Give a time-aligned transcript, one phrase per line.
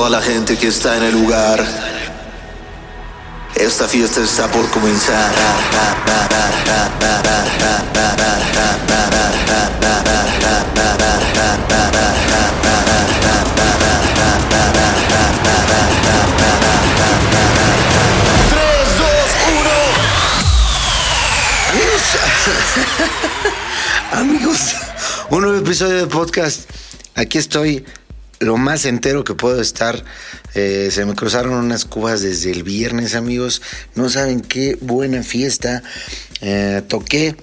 [0.00, 1.62] toda la gente que está en el lugar.
[3.54, 5.30] Esta fiesta está por comenzar.
[24.12, 24.76] Amigos,
[25.28, 26.70] un nuevo episodio de podcast.
[27.16, 27.84] Aquí estoy
[28.40, 30.02] lo más entero que puedo estar.
[30.54, 33.62] Eh, se me cruzaron unas cubas desde el viernes, amigos.
[33.94, 35.82] No saben qué buena fiesta.
[36.40, 37.36] Eh, toqué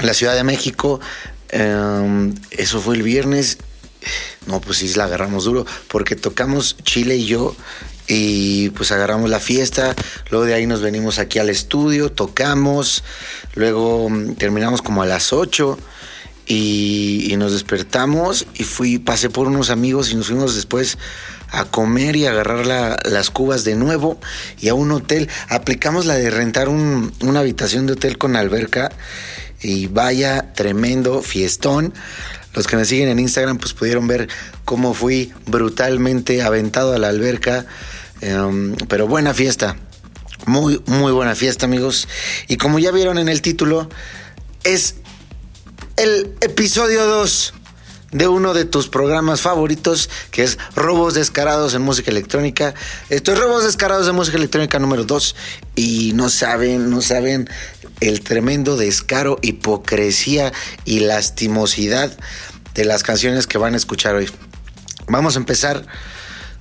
[0.00, 1.00] la Ciudad de México.
[1.50, 3.58] Eh, eso fue el viernes.
[4.46, 5.66] No, pues sí, la agarramos duro.
[5.88, 7.54] Porque tocamos Chile y yo.
[8.06, 9.94] Y pues agarramos la fiesta,
[10.30, 13.04] luego de ahí nos venimos aquí al estudio, tocamos,
[13.54, 15.78] luego mm, terminamos como a las 8
[16.50, 20.98] y, y nos despertamos y fui, pasé por unos amigos y nos fuimos después
[21.52, 24.18] a comer y agarrar la- las cubas de nuevo
[24.60, 25.28] y a un hotel.
[25.48, 28.90] Aplicamos la de rentar un- una habitación de hotel con alberca
[29.62, 31.94] y vaya tremendo fiestón.
[32.52, 34.28] Los que me siguen en Instagram pues pudieron ver
[34.64, 37.64] cómo fui brutalmente aventado a la alberca.
[38.22, 39.76] Em, pero buena fiesta.
[40.46, 42.08] Muy, muy buena fiesta, amigos.
[42.48, 43.88] Y como ya vieron en el título,
[44.64, 44.96] es
[46.00, 47.52] el episodio 2
[48.12, 52.72] de uno de tus programas favoritos, que es Robos Descarados en Música Electrónica.
[53.10, 55.36] Esto es Robos Descarados en Música Electrónica número 2.
[55.76, 57.50] Y no saben, no saben
[58.00, 60.54] el tremendo descaro, hipocresía
[60.86, 62.10] y lastimosidad
[62.72, 64.30] de las canciones que van a escuchar hoy.
[65.06, 65.84] Vamos a empezar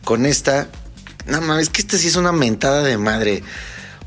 [0.03, 0.67] con esta.
[1.27, 3.41] No mames, que esta sí es una mentada de madre.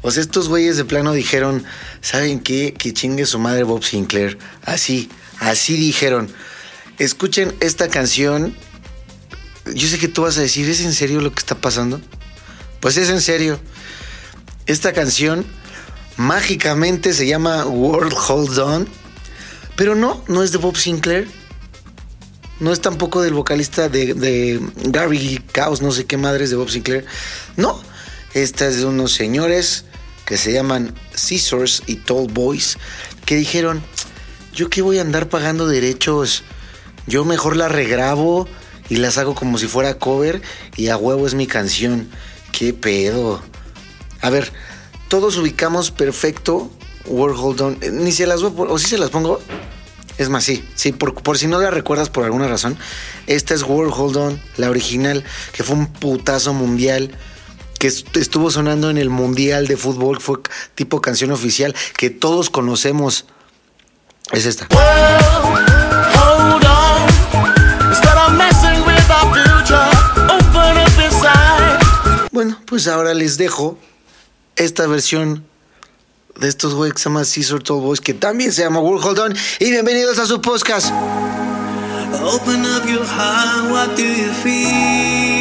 [0.03, 1.65] O sea, estos güeyes de plano dijeron,
[2.03, 2.75] ¿saben qué?
[2.75, 4.37] Que chingue su madre Bob Sinclair.
[4.65, 5.09] Así,
[5.43, 6.33] así dijeron.
[6.99, 8.57] Escuchen esta canción.
[9.75, 12.01] Yo sé que tú vas a decir, ¿es en serio lo que está pasando?
[12.81, 13.61] Pues es en serio.
[14.67, 15.45] Esta canción
[16.17, 18.89] mágicamente se llama World Hold On.
[19.77, 21.29] Pero no, no es de Bob Sinclair.
[22.61, 26.71] No es tampoco del vocalista de, de Gary Chaos, no sé qué madres de Bob
[26.71, 27.05] Sinclair.
[27.57, 27.83] No,
[28.35, 29.85] esta es de unos señores
[30.25, 32.79] que se llaman Scissors y Tall Boys
[33.25, 33.83] que dijeron,
[34.53, 36.43] yo qué voy a andar pagando derechos,
[37.07, 38.49] yo mejor la regrabo
[38.89, 40.43] y las hago como si fuera cover
[40.77, 42.09] y a huevo es mi canción.
[42.53, 43.43] ¿Qué pedo?
[44.21, 44.53] A ver,
[45.09, 46.71] todos ubicamos perfecto
[47.07, 47.79] World Hold On.
[47.81, 49.41] Eh, Ni se las voy a o si se las pongo.
[50.19, 52.77] Es más, sí, sí, por, por si no la recuerdas por alguna razón,
[53.27, 57.11] esta es World Hold On, la original, que fue un putazo mundial,
[57.79, 60.37] que est- estuvo sonando en el Mundial de Fútbol, fue
[60.75, 63.25] tipo canción oficial, que todos conocemos.
[64.31, 64.67] Es esta.
[72.31, 73.79] Bueno, pues ahora les dejo
[74.57, 75.45] esta versión
[76.39, 79.19] de estos güeyes que se llama Caesar Tall Boys, que también se llama World Hold
[79.19, 80.91] On, y bienvenidos a su podcast.
[82.23, 85.32] Open up your heart, what do you feel?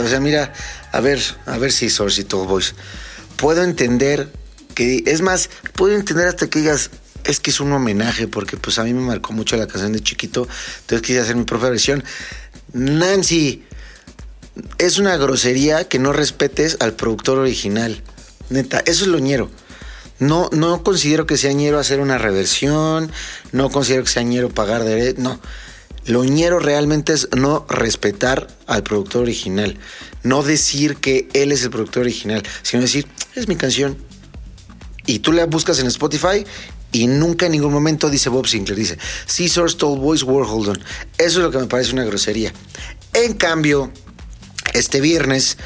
[0.00, 0.52] O sea, mira,
[0.92, 2.74] a ver, a ver si Source y Boys.
[3.36, 4.30] Puedo entender
[4.74, 6.90] que, es más, puedo entender hasta que digas,
[7.24, 10.00] es que es un homenaje, porque pues a mí me marcó mucho la canción de
[10.00, 10.48] chiquito,
[10.80, 12.02] entonces quise hacer mi propia versión.
[12.72, 13.64] Nancy,
[14.78, 18.02] es una grosería que no respetes al productor original.
[18.50, 19.50] Neta, eso es lo ñero.
[20.18, 23.12] No, no considero que sea ñero hacer una reversión,
[23.52, 25.40] no considero que sea ñero pagar derechos, no.
[26.08, 29.76] Lo ñero realmente es no respetar al productor original,
[30.22, 33.98] no decir que él es el productor original, sino decir, es mi canción.
[35.04, 36.46] Y tú la buscas en Spotify
[36.92, 38.98] y nunca en ningún momento dice Bob Sinclair, dice
[39.36, 40.82] Caesar's Told Boys Warholden.
[41.18, 42.54] Eso es lo que me parece una grosería.
[43.12, 43.92] En cambio,
[44.72, 45.58] este viernes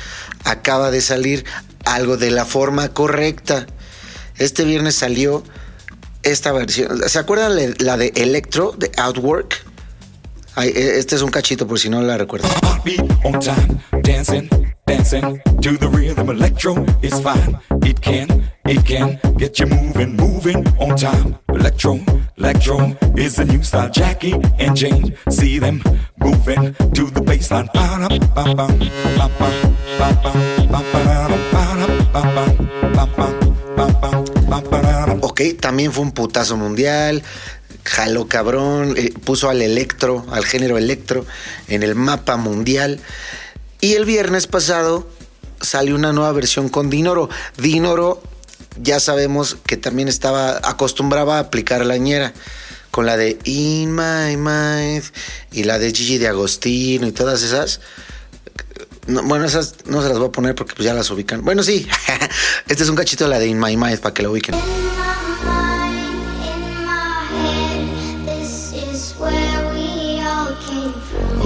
[0.42, 1.44] acaba de salir
[1.84, 3.68] algo de la forma correcta.
[4.38, 5.44] Este viernes salió
[6.24, 7.08] esta versión.
[7.08, 9.61] ¿Se acuerdan la de Electro, de Outwork?
[10.54, 12.14] Ay, e- este es un cachito por si no la
[13.24, 14.48] on time, dancing,
[14.86, 16.28] dancing to the rhythm.
[16.30, 17.58] Electro is fine.
[17.84, 18.28] It can,
[18.66, 21.36] it can get you moving, moving on time.
[21.48, 21.98] Electro,
[22.36, 23.90] electro is the new style.
[23.90, 25.82] Jackie and Jane, see them
[26.18, 27.68] moving to the baseline.
[35.20, 37.22] Ok, también fue un putazo mundial.
[37.84, 41.26] Jaló cabrón, eh, puso al electro, al género electro,
[41.68, 43.00] en el mapa mundial.
[43.80, 45.08] Y el viernes pasado
[45.60, 47.28] salió una nueva versión con Dinoro.
[47.56, 48.22] Dinoro,
[48.80, 52.32] ya sabemos que también estaba, acostumbraba a aplicar la ñera.
[52.90, 55.02] Con la de In My Mind
[55.50, 57.80] y la de Gigi de Agostino y todas esas.
[59.06, 61.42] No, bueno, esas no se las voy a poner porque pues ya las ubican.
[61.42, 61.88] Bueno, sí.
[62.68, 64.54] este es un cachito de la de In My Mind para que la ubiquen.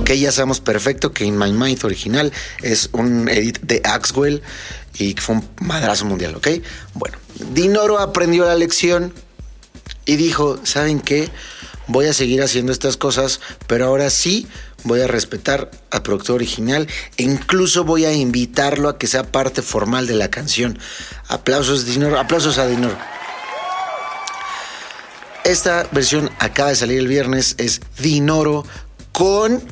[0.06, 2.32] Ok, ya sabemos perfecto que In My Mind original
[2.62, 4.40] es un edit de Axwell
[4.94, 6.46] y fue un madrazo mundial, ¿ok?
[6.94, 7.18] Bueno,
[7.50, 9.12] Dinoro aprendió la lección
[10.04, 11.28] y dijo, ¿saben qué?
[11.88, 14.46] Voy a seguir haciendo estas cosas, pero ahora sí
[14.84, 16.86] voy a respetar al productor original
[17.16, 20.78] e incluso voy a invitarlo a que sea parte formal de la canción.
[21.26, 22.96] Aplausos, Dinoro, aplausos a Dinoro.
[25.42, 28.64] Esta versión acaba de salir el viernes, es Dinoro
[29.10, 29.64] con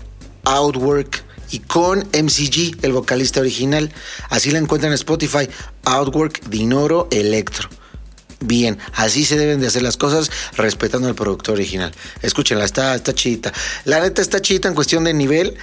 [0.44, 3.92] Outwork y con MCG, el vocalista original.
[4.28, 5.48] Así la encuentran en Spotify,
[5.84, 7.68] Outwork Dinoro Electro.
[8.40, 11.92] Bien, así se deben de hacer las cosas respetando al productor original.
[12.20, 13.52] Escúchenla, está, está chidita.
[13.84, 15.56] La neta está chidita en cuestión de nivel,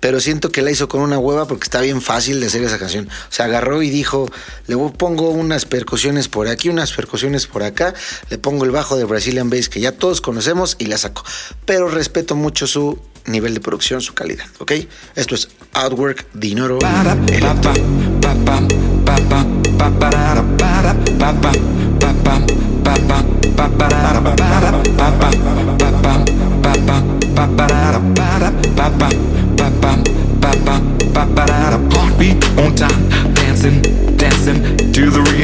[0.00, 2.78] pero siento que la hizo con una hueva porque está bien fácil de hacer esa
[2.78, 3.08] canción.
[3.08, 4.30] O sea, agarró y dijo,
[4.66, 7.92] le pongo unas percusiones por aquí, unas percusiones por acá,
[8.30, 11.24] le pongo el bajo de Brazilian Bass que ya todos conocemos y la saco.
[11.66, 14.72] Pero respeto mucho su nivel de producción, su calidad, ¿ok?
[15.14, 16.54] Esto es Outwork the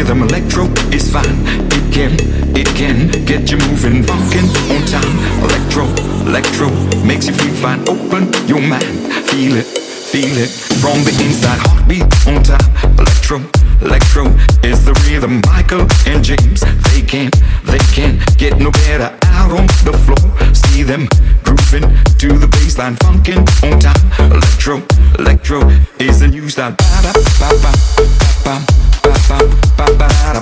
[0.08, 0.22] rhythm.
[0.22, 1.36] Electro is fine.
[1.70, 2.12] It can,
[2.56, 5.14] it can get you moving, funkin' on time.
[5.44, 5.84] Electro,
[6.26, 6.70] electro
[7.04, 7.80] makes you feel fine.
[7.88, 8.84] Open your mind,
[9.28, 10.50] feel it, feel it
[10.80, 11.58] from the inside.
[11.68, 12.98] Heartbeat on time.
[12.98, 13.38] Electro,
[13.82, 14.24] electro
[14.62, 15.40] is the rhythm.
[15.46, 16.60] Michael and James,
[16.90, 17.34] they can't,
[17.64, 20.54] they can't get no better out on the floor.
[20.54, 21.08] See them
[21.44, 21.88] grooving
[22.18, 24.32] to the baseline, funkin' on time.
[24.32, 24.82] Electro,
[25.18, 25.60] electro
[25.98, 26.72] is the new style.
[26.72, 30.37] Ba-da, ba-ba, ba-bam, ba-bam, ba-ba-da-da, ba-da,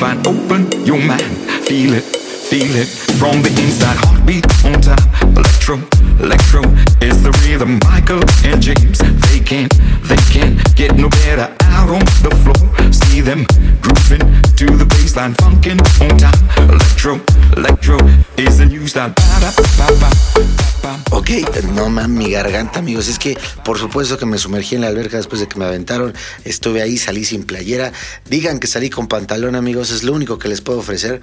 [0.00, 0.18] fine.
[0.26, 1.20] Open your mind,
[1.68, 2.88] feel it, feel it
[3.20, 3.96] from the inside.
[4.00, 5.36] Heartbeat on time.
[5.36, 5.76] Electro,
[6.24, 6.62] electro
[7.06, 7.78] is the rhythm.
[7.84, 9.72] Michael and James, they can't,
[10.08, 12.39] they can't get no better out on the.
[13.22, 13.44] Them
[13.82, 14.20] grooving
[14.56, 17.20] to the baseline, funkin' on.
[17.56, 17.98] Electro,
[18.38, 19.14] is new style.
[21.10, 21.30] Ok,
[21.74, 23.08] no mames, mi garganta, amigos.
[23.08, 26.14] Es que, por supuesto que me sumergí en la alberca después de que me aventaron.
[26.44, 27.92] Estuve ahí, salí sin playera.
[28.24, 29.90] Digan que salí con pantalón, amigos.
[29.90, 31.20] Es lo único que les puedo ofrecer.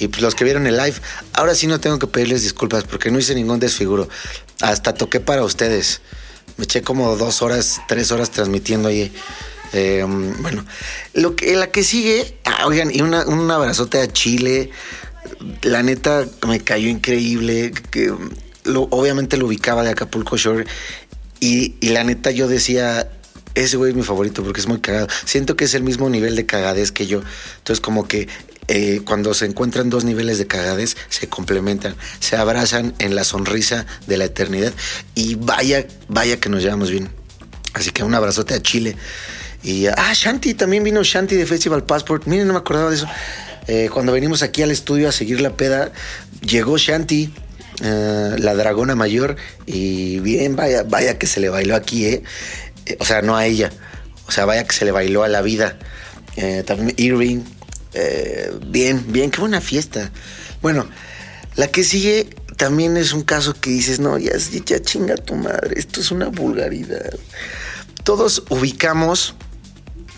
[0.00, 0.96] Y pues los que vieron el live,
[1.32, 4.08] ahora sí no tengo que pedirles disculpas porque no hice ningún desfiguro.
[4.60, 6.00] Hasta toqué para ustedes.
[6.56, 9.12] Me eché como dos horas, tres horas transmitiendo ahí.
[9.72, 10.04] Eh,
[10.40, 10.64] bueno,
[11.14, 13.14] lo que, la que sigue, ah, oigan, y un
[13.50, 14.70] abrazote a Chile.
[15.62, 17.72] La neta me cayó increíble.
[17.90, 18.12] Que,
[18.64, 20.66] lo, obviamente lo ubicaba de Acapulco Shore.
[21.40, 23.10] Y, y la neta yo decía,
[23.54, 25.08] ese güey es mi favorito porque es muy cagado.
[25.24, 27.22] Siento que es el mismo nivel de cagadez que yo.
[27.58, 28.28] Entonces como que
[28.68, 33.86] eh, cuando se encuentran dos niveles de cagadez, se complementan, se abrazan en la sonrisa
[34.06, 34.72] de la eternidad.
[35.14, 37.08] Y vaya, vaya que nos llevamos bien.
[37.74, 38.96] Así que un abrazote a Chile.
[39.66, 42.26] Y ah, Shanti, también vino Shanti de Festival Passport.
[42.26, 43.08] Miren, no me acordaba de eso.
[43.66, 45.90] Eh, cuando venimos aquí al estudio a seguir la peda,
[46.40, 47.34] llegó Shanti,
[47.82, 49.34] eh, la dragona mayor,
[49.66, 52.22] y bien, vaya, vaya que se le bailó aquí, ¿eh?
[52.86, 53.72] Eh, O sea, no a ella.
[54.28, 55.76] O sea, vaya que se le bailó a la vida.
[56.64, 57.40] También Irving.
[58.68, 60.12] bien, bien, qué buena fiesta.
[60.62, 60.86] Bueno,
[61.56, 65.76] la que sigue también es un caso que dices, no, ya, ya chinga tu madre,
[65.76, 67.14] esto es una vulgaridad.
[68.04, 69.34] Todos ubicamos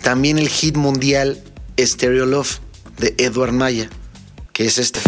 [0.02, 1.42] también el hit mundial
[1.78, 2.58] Stereo Love
[2.98, 3.88] de Edward Maya,
[4.52, 5.00] que es este.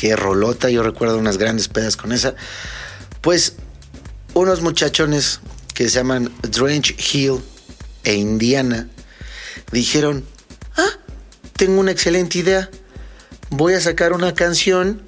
[0.00, 2.34] Qué rolota, yo recuerdo unas grandes pedas con esa.
[3.20, 3.54] Pues
[4.34, 5.40] unos muchachones
[5.74, 7.40] que se llaman Drench Hill
[8.04, 8.88] e Indiana
[9.72, 10.24] dijeron,
[10.76, 10.90] ah,
[11.56, 12.70] tengo una excelente idea.
[13.50, 15.02] Voy a sacar una canción.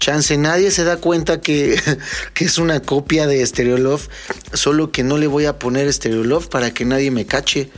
[0.00, 1.80] Chance, nadie se da cuenta que,
[2.34, 4.08] que es una copia de Stereo Love,
[4.52, 7.70] solo que no le voy a poner Stereo Love para que nadie me cache.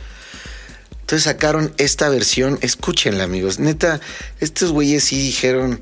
[1.07, 4.01] Entonces sacaron esta versión, escúchenla amigos, neta,
[4.41, 5.81] estos güeyes sí dijeron,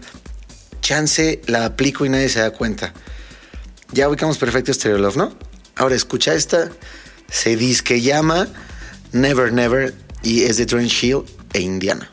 [0.81, 2.93] chance la aplico y nadie se da cuenta.
[3.91, 5.35] Ya ubicamos perfecto Stereo Love, ¿no?
[5.75, 6.69] Ahora escucha esta,
[7.27, 8.47] se dice que llama
[9.13, 11.23] Never Never y es de Drench Hill
[11.53, 12.11] e Indiana.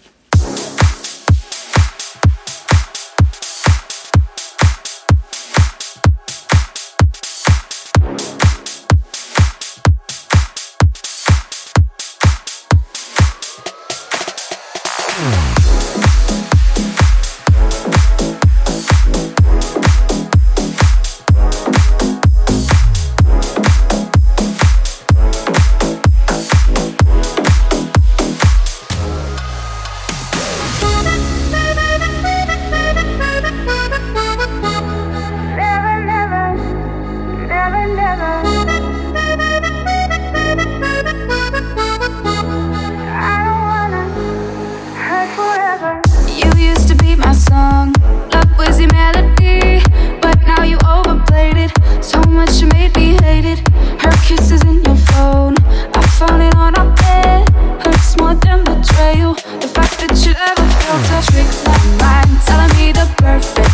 [53.41, 53.59] It.
[54.03, 55.55] Her kisses in your phone,
[55.95, 57.49] I found it on our bed.
[57.85, 59.35] Hurts more than betrayal.
[59.63, 63.72] The fact that you ever felt a trick my mind, telling me the perfect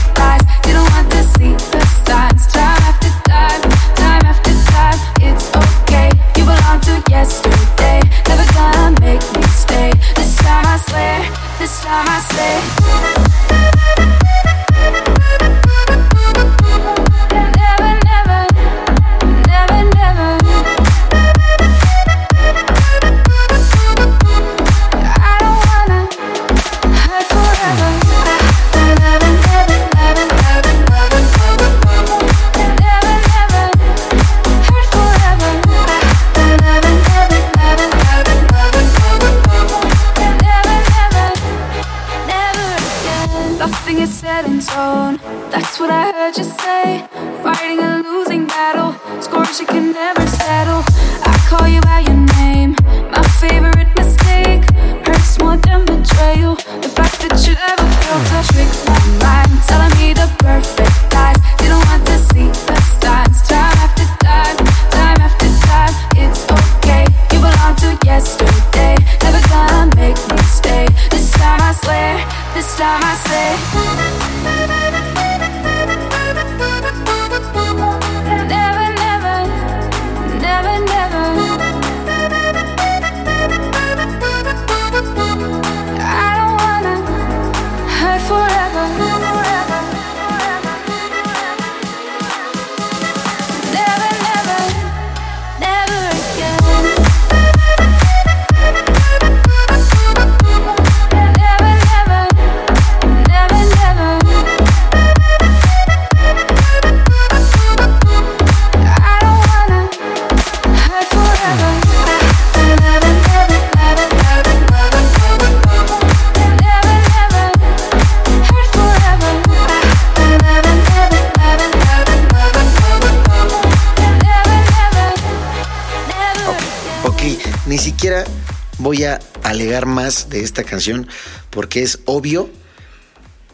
[128.88, 131.06] voy a alegar más de esta canción
[131.50, 132.48] porque es obvio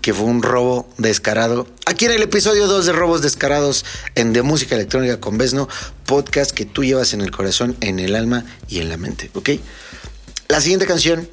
[0.00, 1.66] que fue un robo descarado.
[1.86, 5.68] Aquí en el episodio 2 de Robos Descarados en De Música Electrónica con Besno,
[6.06, 9.50] podcast que tú llevas en el corazón, en el alma y en la mente, ¿ok?
[10.46, 11.28] La siguiente canción.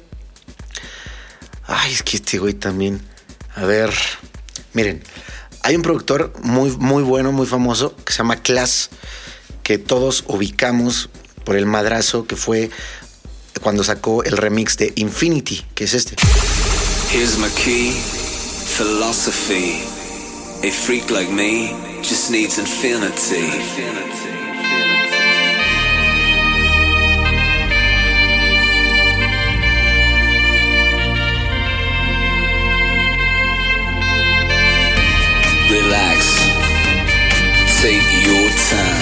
[1.68, 3.00] Ay, es que este güey también.
[3.54, 3.94] A ver,
[4.72, 5.00] miren,
[5.62, 8.90] hay un productor muy, muy bueno, muy famoso, que se llama Class,
[9.62, 11.08] que todos ubicamos
[11.44, 12.70] por el madrazo que fue
[13.62, 16.16] cuando sacó el remix de Infinity, que es este.
[17.10, 17.92] Here's my key,
[18.76, 19.80] philosophy.
[20.64, 23.48] A freak like me just needs infinity.
[35.70, 36.18] Relax.
[37.80, 39.01] Take your time.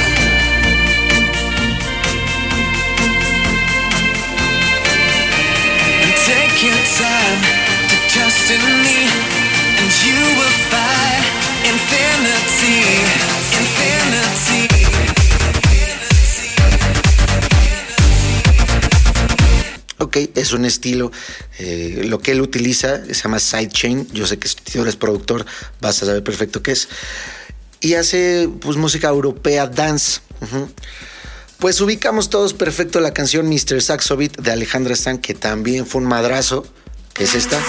[19.96, 21.10] Ok, es un estilo.
[21.58, 24.06] eh, lo que él utiliza se llama sidechain.
[24.12, 25.46] Yo sé que si eres productor
[25.80, 26.88] vas a saber perfecto qué es.
[27.80, 30.20] Y hace pues música europea dance.
[31.60, 33.82] Pues ubicamos todos perfecto la canción Mr.
[33.82, 36.64] Saxo Beat de Alejandra Stan, que también fue un madrazo,
[37.12, 37.60] que es esta.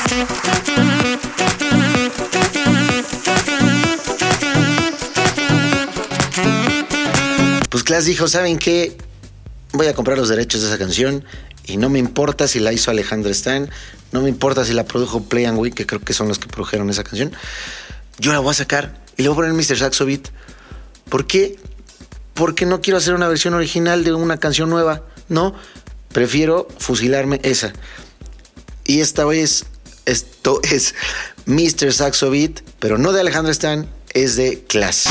[7.70, 8.98] Pues Class dijo, ¿saben qué?
[9.74, 11.26] Voy a comprar los derechos de esa canción
[11.66, 13.70] y no me importa si la hizo Alejandra Stan,
[14.14, 16.48] no me importa si la produjo Play and Win, que creo que son los que
[16.48, 17.34] produjeron esa canción.
[18.20, 19.78] Yo la voy a sacar y le voy a poner Mr.
[19.78, 20.30] Saxo Beat.
[21.10, 21.60] ¿Por qué?
[22.42, 25.04] Porque no quiero hacer una versión original de una canción nueva.
[25.30, 25.54] No,
[26.12, 27.72] prefiero fusilarme esa.
[28.84, 29.66] Y esta vez,
[30.08, 30.96] esto es
[31.46, 31.94] Mr.
[31.94, 35.06] Saxo Beat, pero no de Alejandra Stan, es de Class.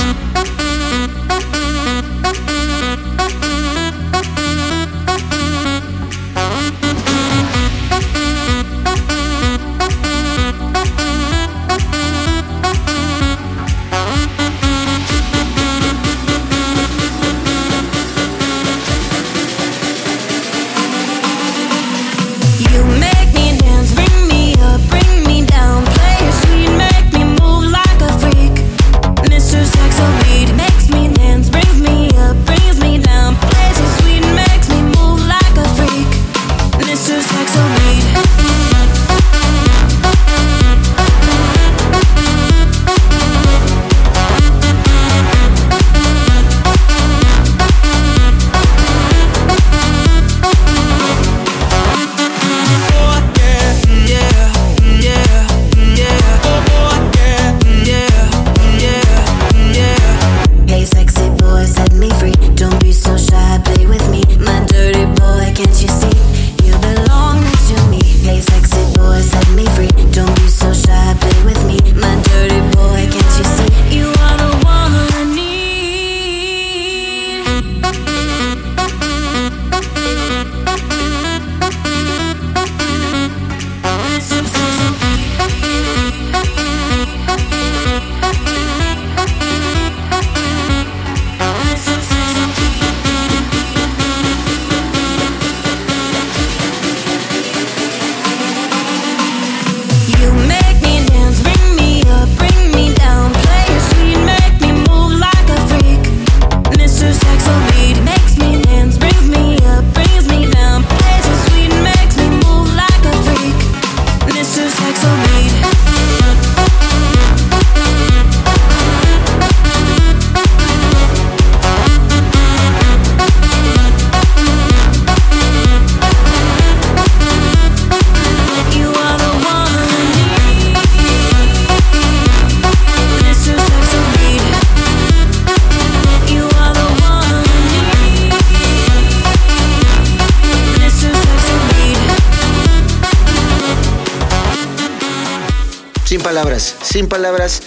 [146.40, 147.62] Palabras, sin palabras.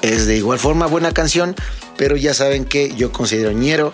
[0.00, 1.54] Es de igual forma buena canción,
[1.98, 3.92] pero ya saben que yo considero ñero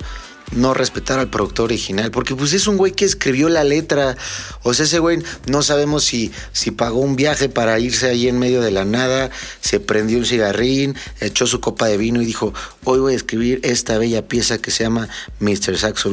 [0.52, 4.16] no respetar al productor original, porque pues es un güey que escribió la letra.
[4.62, 8.38] O sea, ese güey no sabemos si, si pagó un viaje para irse ahí en
[8.38, 12.54] medio de la nada, se prendió un cigarrín, echó su copa de vino y dijo,
[12.84, 15.08] hoy voy a escribir esta bella pieza que se llama
[15.40, 15.76] Mr.
[15.76, 16.12] Saxo.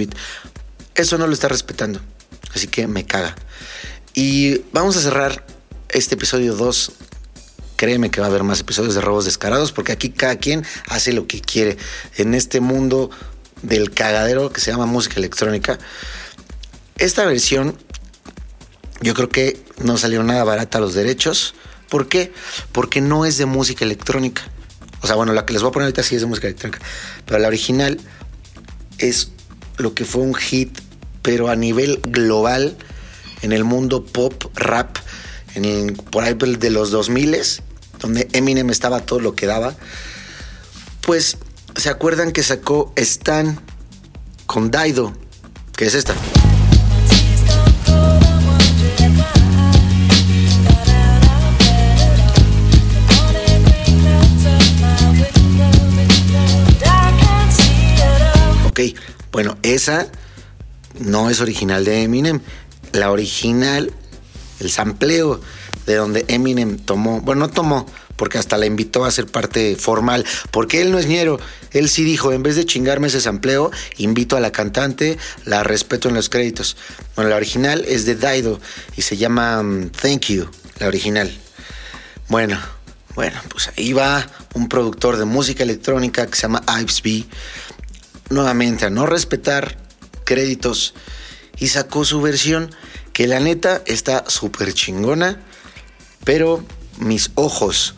[0.96, 2.00] Eso no lo está respetando.
[2.56, 3.36] Así que me caga.
[4.16, 5.46] Y vamos a cerrar
[5.90, 6.94] este episodio 2.
[7.78, 11.14] Créeme que va a haber más episodios de robos descarados porque aquí cada quien hace
[11.14, 11.78] lo que quiere.
[12.18, 13.10] En este mundo
[13.62, 15.80] del cagadero que se llama música electrónica.
[16.98, 17.78] Esta versión
[19.02, 21.54] yo creo que no salió nada barata los derechos.
[21.90, 22.34] ¿Por qué?
[22.72, 24.44] Porque no es de música electrónica.
[25.02, 26.80] O sea, bueno, la que les voy a poner ahorita sí es de música electrónica.
[27.26, 28.00] Pero la original
[28.98, 29.32] es
[29.78, 30.78] lo que fue un hit,
[31.22, 32.76] pero a nivel global
[33.42, 34.98] en el mundo pop, rap,
[35.54, 37.36] en por ahí de los 2000
[38.00, 39.76] donde Eminem estaba todo lo que daba.
[41.02, 41.38] Pues,
[41.76, 43.60] ¿se acuerdan que sacó Stan
[44.46, 45.14] con Daido?
[45.76, 46.14] Que es esta.
[58.66, 58.80] Ok,
[59.32, 60.08] bueno, esa
[61.00, 62.42] no es original de Eminem.
[62.92, 63.92] La original,
[64.60, 65.42] el sampleo
[65.88, 70.26] de donde Eminem tomó, bueno, no tomó, porque hasta la invitó a ser parte formal,
[70.52, 71.40] porque él no es ñero,
[71.72, 76.10] él sí dijo, en vez de chingarme ese sampleo, invito a la cantante, la respeto
[76.10, 76.78] en los créditos.
[77.16, 78.60] Bueno, la original es de Daido
[78.96, 81.32] y se llama mm, Thank You, la original.
[82.28, 82.60] Bueno,
[83.16, 87.26] bueno, pues ahí va un productor de música electrónica que se llama Ives B
[88.30, 89.78] nuevamente a no respetar
[90.26, 90.94] créditos
[91.58, 92.70] y sacó su versión
[93.14, 95.42] que la neta está súper chingona,
[96.28, 96.62] pero
[97.00, 97.96] mis ojos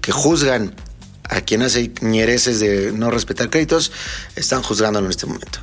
[0.00, 0.74] que juzgan
[1.22, 3.92] a quien hace ñereces de no respetar créditos
[4.34, 5.60] están juzgándolo en este momento.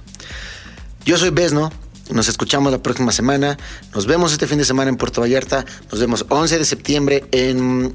[1.03, 1.69] Yo soy Besno,
[2.09, 3.57] nos escuchamos la próxima semana,
[3.93, 7.93] nos vemos este fin de semana en Puerto Vallarta, nos vemos 11 de septiembre en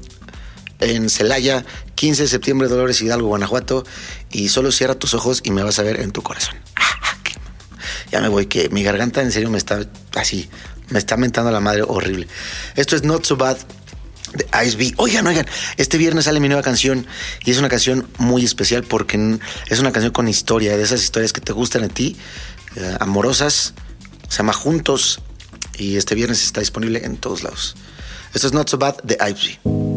[0.79, 3.83] en Celaya, 15 de septiembre, Dolores Hidalgo, Guanajuato.
[4.29, 6.55] Y solo cierra tus ojos y me vas a ver en tu corazón.
[8.11, 9.81] Ya me voy, que mi garganta en serio me está
[10.15, 10.49] así,
[10.89, 12.27] me está mentando la madre horrible.
[12.75, 13.57] Esto es Not So Bad
[14.33, 14.93] de Ice B.
[14.97, 15.45] Oigan, oigan,
[15.77, 17.05] este viernes sale mi nueva canción
[17.43, 21.33] y es una canción muy especial porque es una canción con historia, de esas historias
[21.33, 22.17] que te gustan a ti,
[22.75, 23.73] eh, amorosas.
[24.29, 25.21] Se llama Juntos
[25.77, 27.75] y este viernes está disponible en todos lados.
[28.33, 29.96] Esto es Not So Bad de Ice B.